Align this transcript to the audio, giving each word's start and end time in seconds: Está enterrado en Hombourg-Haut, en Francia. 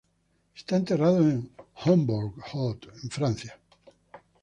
Está 0.55 0.77
enterrado 0.77 1.19
en 1.19 1.47
Hombourg-Haut, 1.75 2.87
en 3.03 3.11
Francia. 3.11 3.59